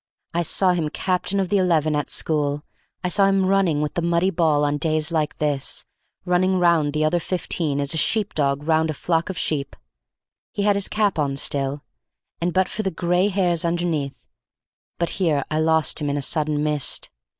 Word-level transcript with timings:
I 0.33 0.41
saw 0.41 0.71
him 0.73 0.89
captain 0.89 1.39
of 1.39 1.49
the 1.49 1.59
eleven 1.59 1.95
at 1.95 2.09
school. 2.09 2.63
I 3.03 3.07
saw 3.09 3.27
him 3.27 3.45
running 3.45 3.81
with 3.83 3.93
the 3.93 4.01
muddy 4.01 4.31
ball 4.31 4.63
on 4.65 4.79
days 4.79 5.11
like 5.11 5.37
this, 5.37 5.85
running 6.25 6.57
round 6.57 6.93
the 6.93 7.05
other 7.05 7.19
fifteen 7.19 7.79
as 7.79 7.93
a 7.93 7.97
sheep 7.97 8.33
dog 8.33 8.63
round 8.63 8.89
a 8.89 8.95
flock 8.95 9.29
of 9.29 9.37
sheep. 9.37 9.75
He 10.53 10.63
had 10.63 10.75
his 10.75 10.87
cap 10.87 11.19
on 11.19 11.35
still, 11.37 11.83
and 12.41 12.51
but 12.51 12.67
for 12.67 12.81
the 12.81 12.89
gray 12.89 13.27
hairs 13.27 13.63
underneath—but 13.63 15.09
here 15.21 15.43
I 15.51 15.59
lost 15.59 16.01
him 16.01 16.09
in 16.09 16.17
a 16.17 16.23
sudden 16.23 16.63
mist. 16.63 17.11